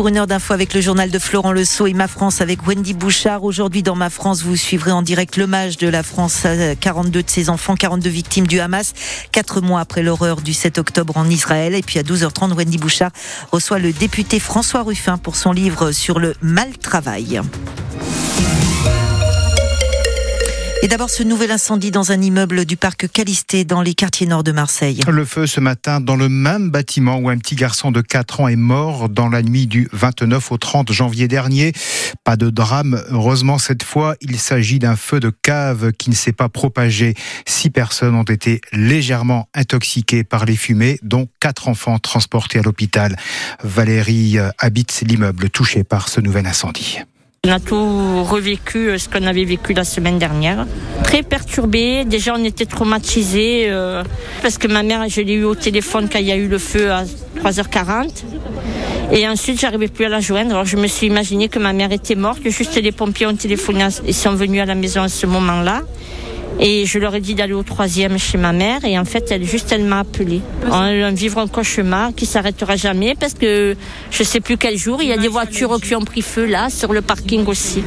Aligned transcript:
pour 0.00 0.08
une 0.08 0.16
heure 0.16 0.26
d'info 0.26 0.54
avec 0.54 0.72
le 0.72 0.80
journal 0.80 1.10
de 1.10 1.18
Florent 1.18 1.52
Le 1.52 1.62
Sceau 1.62 1.86
et 1.86 1.92
Ma 1.92 2.08
France 2.08 2.40
avec 2.40 2.66
Wendy 2.66 2.94
Bouchard. 2.94 3.44
Aujourd'hui, 3.44 3.82
dans 3.82 3.96
Ma 3.96 4.08
France, 4.08 4.42
vous 4.42 4.56
suivrez 4.56 4.92
en 4.92 5.02
direct 5.02 5.36
l'hommage 5.36 5.76
de 5.76 5.88
la 5.88 6.02
France 6.02 6.46
à 6.46 6.74
42 6.74 7.22
de 7.22 7.28
ses 7.28 7.50
enfants, 7.50 7.74
42 7.74 8.08
victimes 8.08 8.46
du 8.46 8.60
Hamas, 8.60 8.94
quatre 9.30 9.60
mois 9.60 9.80
après 9.80 10.02
l'horreur 10.02 10.40
du 10.40 10.54
7 10.54 10.78
octobre 10.78 11.18
en 11.18 11.28
Israël. 11.28 11.74
Et 11.74 11.82
puis 11.82 11.98
à 11.98 12.02
12h30, 12.02 12.54
Wendy 12.54 12.78
Bouchard 12.78 13.10
reçoit 13.52 13.78
le 13.78 13.92
député 13.92 14.40
François 14.40 14.84
Ruffin 14.84 15.18
pour 15.18 15.36
son 15.36 15.52
livre 15.52 15.92
sur 15.92 16.18
le 16.18 16.34
mal 16.40 16.78
travail. 16.78 17.42
Et 20.82 20.88
d'abord, 20.88 21.10
ce 21.10 21.22
nouvel 21.22 21.50
incendie 21.50 21.90
dans 21.90 22.10
un 22.10 22.22
immeuble 22.22 22.64
du 22.64 22.78
parc 22.78 23.06
Calisté 23.12 23.66
dans 23.66 23.82
les 23.82 23.92
quartiers 23.92 24.26
nord 24.26 24.42
de 24.42 24.50
Marseille. 24.50 25.00
Le 25.06 25.26
feu 25.26 25.46
ce 25.46 25.60
matin 25.60 26.00
dans 26.00 26.16
le 26.16 26.30
même 26.30 26.70
bâtiment 26.70 27.18
où 27.18 27.28
un 27.28 27.36
petit 27.36 27.54
garçon 27.54 27.90
de 27.90 28.00
4 28.00 28.40
ans 28.40 28.48
est 28.48 28.56
mort 28.56 29.10
dans 29.10 29.28
la 29.28 29.42
nuit 29.42 29.66
du 29.66 29.88
29 29.92 30.52
au 30.52 30.56
30 30.56 30.90
janvier 30.90 31.28
dernier. 31.28 31.74
Pas 32.24 32.36
de 32.36 32.48
drame, 32.48 33.02
heureusement 33.10 33.58
cette 33.58 33.82
fois, 33.82 34.14
il 34.22 34.38
s'agit 34.38 34.78
d'un 34.78 34.96
feu 34.96 35.20
de 35.20 35.28
cave 35.28 35.92
qui 35.92 36.08
ne 36.08 36.14
s'est 36.14 36.32
pas 36.32 36.48
propagé. 36.48 37.14
Six 37.46 37.68
personnes 37.68 38.14
ont 38.14 38.22
été 38.22 38.62
légèrement 38.72 39.48
intoxiquées 39.52 40.24
par 40.24 40.46
les 40.46 40.56
fumées, 40.56 40.98
dont 41.02 41.28
quatre 41.40 41.68
enfants 41.68 41.98
transportés 41.98 42.58
à 42.58 42.62
l'hôpital. 42.62 43.16
Valérie 43.62 44.38
habite 44.58 45.02
l'immeuble 45.06 45.50
touché 45.50 45.84
par 45.84 46.08
ce 46.08 46.22
nouvel 46.22 46.46
incendie. 46.46 47.00
On 47.48 47.52
a 47.52 47.58
tout 47.58 48.22
revécu, 48.22 48.90
euh, 48.90 48.98
ce 48.98 49.08
qu'on 49.08 49.26
avait 49.26 49.46
vécu 49.46 49.72
la 49.72 49.84
semaine 49.84 50.18
dernière. 50.18 50.66
Très 51.02 51.22
perturbé. 51.22 52.04
Déjà, 52.04 52.34
on 52.36 52.44
était 52.44 52.66
traumatisés 52.66 53.64
euh, 53.70 54.04
parce 54.42 54.58
que 54.58 54.68
ma 54.68 54.82
mère, 54.82 55.08
je 55.08 55.22
l'ai 55.22 55.32
eu 55.32 55.44
au 55.44 55.54
téléphone 55.54 56.10
quand 56.12 56.18
il 56.18 56.26
y 56.26 56.32
a 56.32 56.36
eu 56.36 56.48
le 56.48 56.58
feu 56.58 56.92
à 56.92 57.04
3h40. 57.42 58.10
Et 59.12 59.26
ensuite, 59.26 59.58
j'arrivais 59.58 59.88
plus 59.88 60.04
à 60.04 60.10
la 60.10 60.20
joindre. 60.20 60.50
Alors, 60.50 60.66
je 60.66 60.76
me 60.76 60.86
suis 60.86 61.06
imaginé 61.06 61.48
que 61.48 61.58
ma 61.58 61.72
mère 61.72 61.92
était 61.92 62.14
morte. 62.14 62.40
Juste 62.44 62.76
les 62.76 62.92
pompiers 62.92 63.26
ont 63.26 63.34
téléphoné, 63.34 63.88
ils 64.06 64.12
sont 64.12 64.34
venus 64.34 64.60
à 64.60 64.66
la 64.66 64.74
maison 64.74 65.00
à 65.00 65.08
ce 65.08 65.26
moment-là. 65.26 65.80
Et 66.60 66.84
je 66.84 66.98
leur 66.98 67.14
ai 67.14 67.20
dit 67.20 67.34
d'aller 67.34 67.54
au 67.54 67.62
troisième 67.62 68.18
chez 68.18 68.36
ma 68.36 68.52
mère. 68.52 68.84
Et 68.84 68.98
en 68.98 69.04
fait, 69.04 69.30
elle, 69.30 69.44
juste, 69.44 69.72
elle 69.72 69.84
m'a 69.84 70.00
appelé. 70.00 70.42
On 70.70 71.12
vivre 71.12 71.38
un 71.38 71.48
cauchemar 71.48 72.10
qui 72.14 72.26
s'arrêtera 72.26 72.76
jamais 72.76 73.14
parce 73.18 73.34
que 73.34 73.76
je 74.10 74.22
sais 74.22 74.40
plus 74.40 74.56
quel 74.56 74.76
jour. 74.76 75.02
Il 75.02 75.08
y 75.08 75.12
a 75.12 75.16
des 75.16 75.28
voitures 75.28 75.80
qui 75.80 75.94
ont 75.94 76.04
pris 76.04 76.22
feu 76.22 76.44
là, 76.44 76.68
sur 76.70 76.92
le 76.92 77.00
parking 77.00 77.46
aussi. 77.46 77.82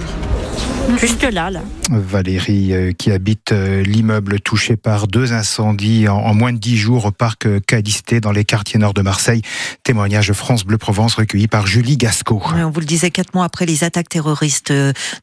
Juste 0.99 1.23
là, 1.23 1.49
là. 1.49 1.61
Valérie, 1.89 2.73
euh, 2.73 2.91
qui 2.91 3.11
habite 3.11 3.51
euh, 3.51 3.83
l'immeuble 3.83 4.39
touché 4.39 4.75
par 4.75 5.07
deux 5.07 5.33
incendies 5.33 6.07
en, 6.07 6.33
moins 6.33 6.53
de 6.53 6.57
dix 6.57 6.77
jours 6.77 7.05
au 7.05 7.11
parc 7.11 7.45
euh, 7.45 7.59
Calisté 7.59 8.19
dans 8.19 8.31
les 8.31 8.45
quartiers 8.45 8.79
nord 8.79 8.93
de 8.93 9.01
Marseille. 9.01 9.41
Témoignage 9.83 10.31
France 10.33 10.65
Bleu 10.65 10.77
Provence 10.77 11.15
recueilli 11.15 11.47
par 11.47 11.67
Julie 11.67 11.97
Gasco. 11.97 12.41
on 12.55 12.69
vous 12.69 12.79
le 12.79 12.85
disait, 12.85 13.11
quatre 13.11 13.33
mois 13.33 13.45
après 13.45 13.65
les 13.65 13.83
attaques 13.83 14.09
terroristes 14.09 14.73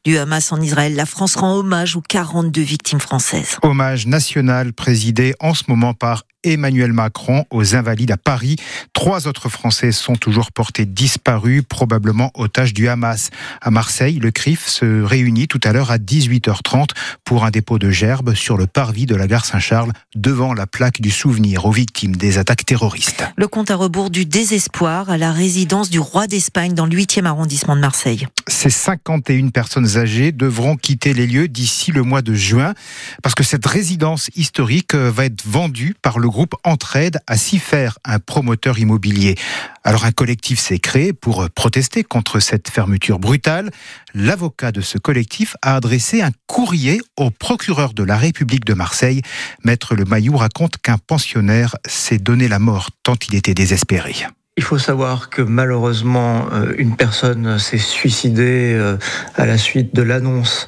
du 0.03 0.17
Hamas 0.17 0.51
en 0.51 0.61
Israël, 0.61 0.95
la 0.95 1.05
France 1.05 1.35
rend 1.35 1.55
hommage 1.55 1.95
aux 1.95 2.01
42 2.01 2.61
victimes 2.61 2.99
françaises. 2.99 3.57
Hommage 3.61 4.07
national 4.07 4.73
présidé 4.73 5.33
en 5.39 5.53
ce 5.53 5.63
moment 5.67 5.93
par 5.93 6.23
Emmanuel 6.43 6.93
Macron 6.93 7.45
aux 7.49 7.75
Invalides 7.75 8.11
à 8.11 8.17
Paris. 8.17 8.55
Trois 8.93 9.27
autres 9.27 9.49
Français 9.49 9.91
sont 9.91 10.15
toujours 10.15 10.51
portés 10.51 10.85
disparus, 10.85 11.63
probablement 11.67 12.31
otages 12.35 12.73
du 12.73 12.87
Hamas. 12.87 13.29
À 13.61 13.71
Marseille, 13.71 14.19
le 14.19 14.31
CRIF 14.31 14.67
se 14.67 15.03
réunit 15.03 15.47
tout 15.47 15.59
à 15.63 15.71
l'heure 15.71 15.91
à 15.91 15.97
18h30 15.97 16.89
pour 17.23 17.45
un 17.45 17.51
dépôt 17.51 17.79
de 17.79 17.89
gerbes 17.89 18.33
sur 18.33 18.57
le 18.57 18.67
parvis 18.67 19.05
de 19.05 19.15
la 19.15 19.27
gare 19.27 19.45
Saint-Charles 19.45 19.91
devant 20.15 20.53
la 20.53 20.67
plaque 20.67 21.01
du 21.01 21.11
souvenir 21.11 21.65
aux 21.65 21.71
victimes 21.71 22.15
des 22.15 22.37
attaques 22.37 22.65
terroristes. 22.65 23.23
Le 23.35 23.47
compte 23.47 23.71
à 23.71 23.75
rebours 23.75 24.09
du 24.09 24.25
désespoir 24.25 25.09
à 25.09 25.17
la 25.17 25.31
résidence 25.31 25.89
du 25.89 25.99
roi 25.99 26.27
d'Espagne 26.27 26.73
dans 26.73 26.85
le 26.85 26.95
8e 26.95 27.25
arrondissement 27.25 27.75
de 27.75 27.81
Marseille. 27.81 28.27
Ces 28.47 28.69
51 28.69 29.49
personnes 29.49 29.97
âgées 29.97 30.31
devront 30.31 30.75
quitter 30.75 31.13
les 31.13 31.27
lieux 31.27 31.47
d'ici 31.47 31.91
le 31.91 32.03
mois 32.03 32.21
de 32.21 32.33
juin 32.33 32.73
parce 33.21 33.35
que 33.35 33.43
cette 33.43 33.65
résidence 33.65 34.29
historique 34.35 34.95
va 34.95 35.25
être 35.25 35.43
vendue 35.45 35.95
par 36.01 36.19
le 36.19 36.30
groupe 36.31 36.55
Entraide 36.63 37.19
à 37.27 37.37
s'y 37.37 37.59
faire 37.59 37.99
un 38.03 38.19
promoteur 38.19 38.79
immobilier. 38.79 39.35
Alors 39.83 40.05
un 40.05 40.11
collectif 40.11 40.59
s'est 40.59 40.79
créé 40.79 41.13
pour 41.13 41.47
protester 41.51 42.03
contre 42.03 42.39
cette 42.39 42.69
fermeture 42.69 43.19
brutale. 43.19 43.69
L'avocat 44.13 44.71
de 44.71 44.81
ce 44.81 44.97
collectif 44.97 45.55
a 45.61 45.75
adressé 45.75 46.21
un 46.21 46.31
courrier 46.47 47.01
au 47.17 47.29
procureur 47.29 47.93
de 47.93 48.03
la 48.03 48.17
République 48.17 48.65
de 48.65 48.73
Marseille. 48.73 49.21
Maître 49.63 49.95
Le 49.95 50.05
Maillou 50.05 50.37
raconte 50.37 50.77
qu'un 50.77 50.97
pensionnaire 50.97 51.75
s'est 51.87 52.17
donné 52.17 52.47
la 52.47 52.59
mort 52.59 52.89
tant 53.03 53.15
il 53.29 53.35
était 53.35 53.53
désespéré. 53.53 54.15
Il 54.57 54.63
faut 54.63 54.77
savoir 54.77 55.29
que 55.29 55.41
malheureusement, 55.41 56.47
euh, 56.51 56.73
une 56.77 56.97
personne 56.97 57.57
s'est 57.57 57.77
suicidée 57.77 58.73
euh, 58.75 58.97
à 59.35 59.45
la 59.45 59.57
suite 59.57 59.95
de 59.95 60.01
l'annonce 60.01 60.67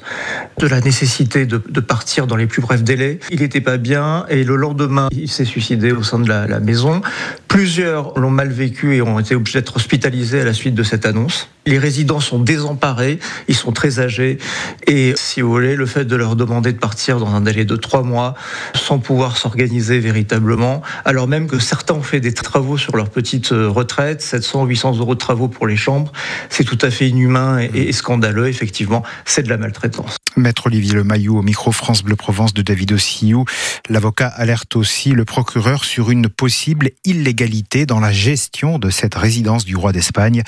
de 0.58 0.66
la 0.66 0.80
nécessité 0.80 1.44
de, 1.44 1.58
partir 1.80 2.26
dans 2.26 2.36
les 2.36 2.46
plus 2.46 2.62
brefs 2.62 2.82
délais. 2.82 3.18
Il 3.30 3.40
n'était 3.40 3.60
pas 3.60 3.76
bien 3.76 4.24
et 4.30 4.42
le 4.42 4.56
lendemain, 4.56 5.08
il 5.12 5.30
s'est 5.30 5.44
suicidé 5.44 5.92
au 5.92 6.02
sein 6.02 6.18
de 6.18 6.28
la, 6.28 6.60
maison. 6.60 7.02
Plusieurs 7.46 8.18
l'ont 8.18 8.30
mal 8.30 8.50
vécu 8.50 8.96
et 8.96 9.02
ont 9.02 9.18
été 9.18 9.34
obligés 9.34 9.58
d'être 9.58 9.76
hospitalisés 9.76 10.40
à 10.40 10.44
la 10.44 10.54
suite 10.54 10.74
de 10.74 10.82
cette 10.82 11.04
annonce. 11.04 11.50
Les 11.66 11.78
résidents 11.78 12.20
sont 12.20 12.38
désemparés, 12.38 13.18
ils 13.48 13.54
sont 13.54 13.72
très 13.72 13.98
âgés 13.98 14.38
et 14.86 15.14
si 15.16 15.40
vous 15.40 15.50
voulez, 15.50 15.76
le 15.76 15.86
fait 15.86 16.04
de 16.04 16.16
leur 16.16 16.36
demander 16.36 16.72
de 16.72 16.78
partir 16.78 17.18
dans 17.18 17.34
un 17.34 17.40
délai 17.40 17.64
de 17.64 17.76
trois 17.76 18.02
mois 18.02 18.34
sans 18.74 18.98
pouvoir 18.98 19.36
s'organiser 19.36 19.98
véritablement, 19.98 20.82
alors 21.04 21.26
même 21.26 21.46
que 21.46 21.58
certains 21.58 21.94
ont 21.94 22.02
fait 22.02 22.20
des 22.20 22.32
travaux 22.32 22.76
sur 22.76 22.96
leur 22.96 23.08
petite 23.08 23.52
euh, 23.52 23.68
retraite, 23.68 24.20
700, 24.20 24.64
800 24.66 24.98
euros 24.98 25.14
de 25.14 25.18
travaux 25.18 25.48
pour 25.48 25.66
les 25.66 25.76
chambres, 25.76 26.12
c'est 26.50 26.64
tout 26.64 26.78
à 26.82 26.90
fait 26.90 27.08
inhumain 27.08 27.58
et, 27.58 27.92
scandaleux, 27.92 28.48
effectivement, 28.48 29.02
c'est 29.24 29.42
de 29.42 29.48
la 29.48 29.56
maltraitance. 29.56 30.16
Maître 30.36 30.66
Olivier 30.66 30.94
Le 30.94 31.04
Maillot 31.04 31.38
au 31.38 31.42
micro 31.42 31.72
France 31.72 32.02
Bleu 32.02 32.16
Provence 32.16 32.54
de 32.54 32.62
David 32.62 32.92
Ossiou. 32.92 33.44
L'avocat 33.88 34.28
alerte 34.28 34.76
aussi 34.76 35.10
le 35.10 35.24
procureur 35.24 35.84
sur 35.84 36.10
une 36.10 36.28
possible 36.28 36.90
illégalité 37.04 37.86
dans 37.86 38.00
la 38.00 38.12
gestion 38.12 38.78
de 38.78 38.90
cette 38.90 39.14
résidence 39.14 39.64
du 39.64 39.76
roi 39.76 39.92
d'Espagne. 39.92 40.42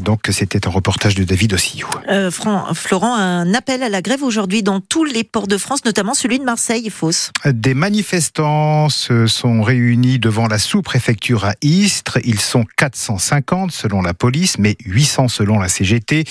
Donc 0.00 0.28
c'était 0.30 0.66
un 0.66 0.70
reportage 0.70 1.14
de 1.14 1.24
David 1.24 1.54
Ossiou. 1.54 1.88
Euh, 2.08 2.30
Florent, 2.30 3.14
un 3.14 3.54
appel 3.54 3.82
à 3.82 3.88
la 3.88 4.02
grève 4.02 4.22
aujourd'hui 4.22 4.62
dans 4.62 4.80
tous 4.80 5.04
les 5.04 5.24
ports 5.24 5.46
de 5.46 5.56
France, 5.56 5.84
notamment 5.84 6.14
celui 6.14 6.38
de 6.38 6.44
Marseille, 6.44 6.90
fausse. 6.90 7.30
Des 7.44 7.74
manifestants 7.74 8.88
se 8.88 9.26
sont 9.26 9.62
réunis 9.62 10.18
devant 10.18 10.46
la 10.48 10.58
sous-préfecture 10.58 11.44
à 11.44 11.54
Istres. 11.62 12.18
Ils 12.24 12.40
sont 12.40 12.64
450 12.76 13.72
selon 13.72 14.02
la 14.02 14.14
police, 14.14 14.58
mais 14.58 14.76
800 14.84 15.28
selon 15.28 15.58
la 15.58 15.68
CGT. 15.68 16.24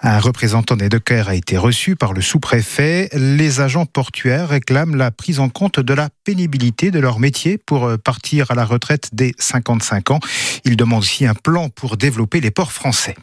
Un 0.00 0.18
représentant 0.18 0.76
des 0.76 0.88
dockers 0.88 1.28
a 1.28 1.34
été 1.34 1.56
reçu 1.56 1.96
par 1.96 2.12
le 2.12 2.20
sous-préfet. 2.40 3.10
Les 3.12 3.60
agents 3.60 3.84
portuaires 3.84 4.48
réclament 4.48 4.96
la 4.96 5.10
prise 5.10 5.40
en 5.40 5.50
compte 5.50 5.78
de 5.78 5.92
la 5.92 6.08
pénibilité 6.24 6.90
de 6.90 6.98
leur 6.98 7.18
métier 7.18 7.58
pour 7.58 7.84
euh, 7.84 7.98
partir 7.98 8.50
à 8.50 8.54
la 8.54 8.64
retraite 8.64 9.10
dès 9.12 9.32
55 9.38 10.10
ans. 10.10 10.20
Ils 10.64 10.76
demandent 10.76 11.00
aussi 11.00 11.26
un 11.26 11.34
plan 11.34 11.68
pour 11.68 11.98
développer 11.98 12.40
les 12.40 12.50
ports 12.50 12.72
français. 12.72 13.14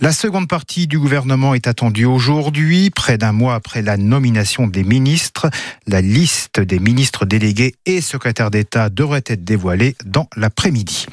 La 0.00 0.12
seconde 0.12 0.46
partie 0.46 0.86
du 0.86 0.98
gouvernement 0.98 1.54
est 1.54 1.66
attendue 1.66 2.04
aujourd'hui, 2.04 2.90
près 2.90 3.18
d'un 3.18 3.32
mois 3.32 3.54
après 3.56 3.82
la 3.82 3.96
nomination 3.96 4.68
des 4.68 4.84
ministres. 4.84 5.50
La 5.88 6.00
liste 6.00 6.60
des 6.60 6.78
ministres 6.78 7.26
délégués 7.26 7.74
et 7.84 8.00
secrétaires 8.00 8.52
d'État 8.52 8.90
devrait 8.90 9.24
être 9.26 9.42
dévoilée 9.44 9.96
dans 10.04 10.28
l'après-midi. 10.36 11.06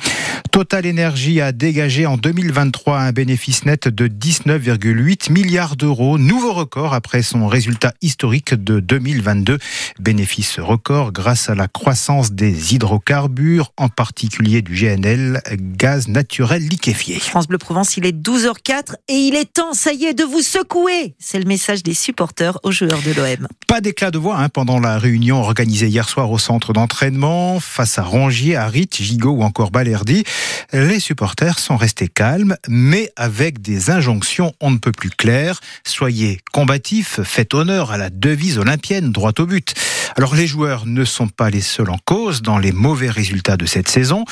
Total 0.52 0.86
Energy 0.88 1.42
a 1.42 1.52
dégagé 1.52 2.06
en 2.06 2.18
2023 2.18 3.00
un 3.00 3.12
bénéfice 3.12 3.66
net 3.66 3.88
de 3.88 4.08
19,8 4.08 5.32
milliards 5.32 5.76
d'euros, 5.76 6.18
nouveau 6.18 6.54
record 6.54 6.94
après 6.94 7.22
son 7.22 7.48
résultat 7.48 7.94
historique 8.02 8.54
de 8.54 8.80
2022. 8.80 9.58
Bénéfice 10.00 10.60
record 10.60 11.12
grâce 11.12 11.50
à 11.50 11.56
la 11.56 11.68
croissance 11.68 12.32
des 12.32 12.74
hydrocarbures, 12.74 13.72
en 13.78 13.90
particulier 13.90 14.62
du 14.62 14.74
GNL, 14.74 15.42
gaz 15.56 16.08
naturel 16.08 16.68
liquéfié. 16.68 17.20
France 17.20 17.48
Bleu 17.48 17.58
Provence, 17.58 17.98
il 17.98 18.06
est 18.06 18.16
12h04 18.16 18.96
et 19.08 19.14
il 19.14 19.36
est 19.36 19.52
temps, 19.54 19.74
ça 19.74 19.94
y 19.94 20.06
est, 20.06 20.14
de 20.14 20.24
vous 20.24 20.42
secouer. 20.42 21.16
C'est 21.20 21.40
le 21.40 21.46
message 21.46 21.84
des 21.84 21.94
supporters 21.94 22.58
aux 22.64 22.72
joueurs 22.72 23.02
de 23.02 23.14
l'OM. 23.14 23.48
Pas 23.68 23.82
d'éclat 23.82 24.12
de 24.12 24.18
voix 24.18 24.38
hein, 24.38 24.50
pendant 24.50 24.80
la 24.80 24.98
réunion 24.98 25.42
organisée 25.42 25.88
hier 25.88 26.08
soir 26.10 26.32
au 26.32 26.38
centre 26.38 26.74
d'entraînement 26.74 27.60
face 27.60 27.98
à 27.98 28.04
Rongier, 28.04 28.56
Harit, 28.56 28.90
Gigot 28.92 29.32
ou 29.32 29.44
encore 29.44 29.72
Balerdi. 29.72 30.24
Les 30.74 31.00
supporters 31.00 31.60
sont 31.60 31.78
restés 31.78 32.08
calmes, 32.08 32.56
mais 32.68 33.12
avec 33.16 33.62
des 33.62 33.90
injonctions 33.90 34.54
on 34.60 34.72
ne 34.72 34.78
peut 34.78 34.92
plus 34.92 35.10
claires. 35.10 35.60
Soyez 35.86 36.40
combatifs, 36.52 37.22
faites 37.24 37.54
honneur 37.54 37.92
à 37.92 37.98
la 37.98 38.10
devise 38.10 38.58
olympienne, 38.58 39.12
droit 39.12 39.34
au 39.40 39.46
but. 39.46 39.74
Alors 40.18 40.36
les 40.36 40.48
joueurs 40.48 40.86
ne 40.86 41.06
sont 41.06 41.28
pas 41.28 41.50
les 41.50 41.62
seuls 41.62 41.90
en 41.90 41.98
cause 42.04 42.42
dans 42.42 42.58
les 42.58 42.72
mauvais 42.72 43.10
résultats 43.10 43.58
de 43.58 43.66
cette 43.66 43.88
saison. 43.88 44.26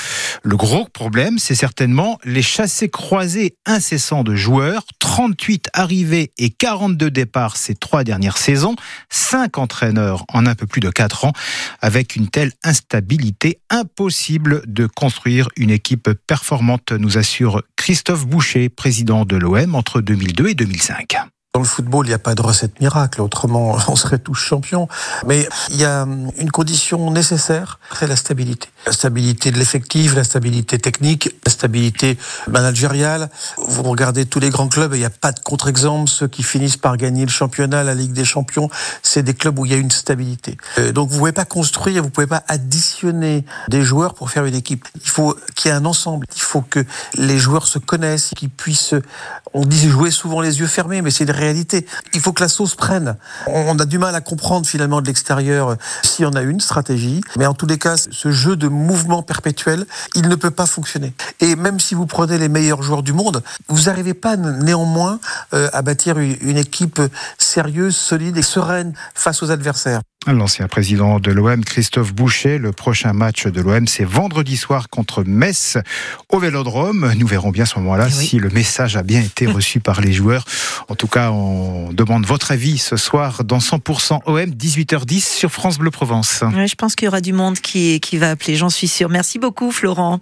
Le 0.44 0.58
gros 0.58 0.86
problème, 0.86 1.38
c'est 1.40 1.56
certainement 1.56 2.20
les 2.24 2.42
chassés 2.42 2.90
croisés 2.90 3.56
incessants 3.66 4.24
de 4.24 4.36
joueurs. 4.36 4.84
38 5.00 5.70
arrivées 5.74 6.32
et 6.38 6.50
42 6.50 7.10
départs 7.10 7.58
ces 7.58 7.76
trois 7.76 8.04
dernières 8.04 8.38
saisons. 8.38 8.76
5 9.10 9.58
entraîneurs 9.58 10.26
en 10.34 10.46
un 10.46 10.56
peu 10.56 10.68
plus 10.68 10.82
de 10.82 10.90
4 10.90 11.26
ans. 11.26 11.34
Avec 11.82 12.16
une 12.16 12.28
telle 12.28 12.52
instabilité, 12.64 13.60
impossible 13.70 14.64
de 14.68 14.88
construire 14.88 15.48
une 15.56 15.70
équipe 15.70 15.87
performante, 15.96 16.92
nous 16.92 17.18
assure 17.18 17.62
Christophe 17.78 18.28
Boucher, 18.28 18.68
président 18.68 19.24
de 19.24 19.38
l'OM 19.38 19.76
entre 19.76 20.02
2002 20.02 20.50
et 20.50 20.56
2005. 20.56 21.18
Dans 21.54 21.62
le 21.62 21.68
football, 21.68 22.06
il 22.06 22.10
n'y 22.10 22.14
a 22.14 22.20
pas 22.20 22.36
de 22.36 22.42
recette 22.42 22.80
miracle, 22.80 23.22
autrement 23.22 23.78
on 23.88 23.96
serait 23.96 24.20
tous 24.20 24.36
champions. 24.36 24.88
Mais 25.26 25.48
il 25.70 25.78
y 25.78 25.86
a 25.86 26.06
une 26.38 26.52
condition 26.52 27.10
nécessaire, 27.10 27.80
c'est 27.98 28.06
la 28.06 28.16
stabilité. 28.16 28.68
La 28.88 28.94
stabilité 28.94 29.52
de 29.52 29.58
l'effectif, 29.58 30.16
la 30.16 30.24
stabilité 30.24 30.80
technique, 30.80 31.36
la 31.46 31.52
stabilité 31.52 32.18
managériale. 32.48 33.30
Vous 33.58 33.84
regardez 33.84 34.26
tous 34.26 34.40
les 34.40 34.50
grands 34.50 34.70
clubs, 34.70 34.94
il 34.94 35.00
n'y 35.00 35.06
a 35.06 35.10
pas 35.10 35.34
de 35.34 35.42
contre-exemple. 35.42 36.10
Ceux 36.10 36.30
qui 36.30 36.42
finissent 36.42 36.78
par 36.78 36.96
gagner 36.96 37.26
le 37.26 37.30
championnat, 37.30 37.84
la 37.84 37.94
Ligue 37.94 38.14
des 38.14 38.24
Champions, 38.24 38.70
c'est 39.04 39.24
des 39.24 39.34
clubs 39.34 39.60
où 39.60 39.66
il 39.66 39.74
y 39.74 39.76
a 39.76 39.78
une 39.78 39.92
stabilité. 39.92 40.56
Euh, 40.78 40.94
donc 40.94 41.10
vous 41.10 41.16
ne 41.16 41.20
pouvez 41.20 41.32
pas 41.34 41.44
construire, 41.44 42.02
vous 42.02 42.08
ne 42.08 42.14
pouvez 42.14 42.28
pas 42.28 42.46
additionner 42.48 43.44
des 43.68 43.84
joueurs 43.84 44.14
pour 44.14 44.30
faire 44.30 44.46
une 44.46 44.56
équipe. 44.56 44.88
Il 45.04 45.10
faut 45.10 45.36
qu'il 45.54 45.70
y 45.70 45.74
ait 45.74 45.78
un 45.78 45.84
ensemble. 45.84 46.26
Il 46.38 46.42
faut 46.42 46.62
que 46.62 46.80
les 47.16 47.40
joueurs 47.40 47.68
se 47.68 47.80
connaissent, 47.80 48.32
qu'ils 48.38 48.50
puissent, 48.50 48.96
on 49.54 49.66
dit 49.66 49.90
jouer 49.90 50.12
souvent 50.12 50.40
les 50.40 50.62
yeux 50.62 50.68
fermés, 50.68 51.02
mais 51.02 51.12
c'est 51.12 51.26
une 51.26 51.32
réalité. 51.32 51.86
Il 52.14 52.22
faut 52.22 52.32
que 52.32 52.42
la 52.42 52.48
sauce 52.48 52.76
prenne. 52.76 53.18
On 53.48 53.78
a 53.80 53.86
du 53.86 53.98
mal 53.98 54.16
à 54.16 54.22
comprendre 54.22 54.66
finalement 54.66 55.02
de 55.02 55.08
l'extérieur 55.08 55.72
euh, 55.72 55.76
si 56.04 56.24
on 56.24 56.32
a 56.32 56.42
une 56.42 56.62
stratégie, 56.62 57.20
mais 57.38 57.48
en 57.48 57.54
tous 57.54 57.68
les 57.68 57.78
cas, 57.78 57.98
ce 57.98 58.32
jeu 58.32 58.56
de 58.56 58.77
mouvement 58.78 59.24
perpétuel, 59.24 59.86
il 60.16 60.28
ne 60.28 60.36
peut 60.36 60.52
pas 60.52 60.66
fonctionner. 60.66 61.14
Et 61.40 61.56
même 61.56 61.80
si 61.80 61.96
vous 61.96 62.06
prenez 62.06 62.38
les 62.38 62.50
meilleurs 62.50 62.82
joueurs 62.82 63.04
du 63.04 63.14
monde, 63.14 63.44
vous 63.68 63.84
n'arrivez 63.84 64.14
pas 64.14 64.38
néanmoins 64.38 65.20
euh, 65.54 65.70
à 65.74 65.82
bâtir 65.82 66.18
une 66.20 66.58
équipe 66.58 67.02
sérieuse, 67.38 67.96
solide 67.96 68.38
et 68.38 68.42
sereine 68.42 68.94
face 69.14 69.44
aux 69.44 69.52
adversaires. 69.52 70.02
L'ancien 70.34 70.68
président 70.68 71.22
de 71.22 71.32
l'OM, 71.32 71.64
Christophe 71.64 72.14
Boucher. 72.14 72.58
Le 72.58 72.74
prochain 72.74 73.14
match 73.14 73.48
de 73.48 73.62
l'OM, 73.62 73.88
c'est 73.88 74.04
vendredi 74.04 74.58
soir 74.58 74.90
contre 74.90 75.24
Metz 75.24 75.78
au 76.30 76.40
Vélodrome. 76.40 77.14
Nous 77.18 77.28
verrons 77.28 77.50
bien 77.50 77.64
à 77.64 77.66
ce 77.66 77.80
moment-là 77.80 78.08
eh 78.10 78.12
si 78.12 78.38
le 78.38 78.50
message 78.50 78.98
a 78.98 79.04
bien 79.04 79.22
été 79.22 79.48
reçu 79.48 79.80
par 79.80 80.02
les 80.02 80.12
joueurs. 80.12 80.44
En 80.90 80.96
tout 80.96 81.08
cas, 81.08 81.32
on 81.32 81.94
demande 81.94 82.26
votre 82.26 82.52
avis 82.52 82.78
ce 82.78 82.98
soir 82.98 83.46
dans 83.46 83.60
100% 83.60 84.20
OM, 84.26 84.38
18h10 84.38 85.22
sur 85.22 85.50
France 85.50 85.78
Bleu 85.78 85.92
Provence. 85.92 86.44
je 86.44 86.76
pense 86.76 86.96
qu'il 86.96 87.06
y 87.06 87.08
aura 87.08 87.22
du 87.22 87.32
monde 87.32 87.60
qui, 87.60 88.02
qui 88.02 88.18
va 88.18 88.32
appeler, 88.32 88.56
j'en 88.56 88.70
suis 88.70 88.90
sûr. 88.90 89.08
Merci 89.10 89.40
beaucoup, 89.40 89.72
Florent. 89.72 90.20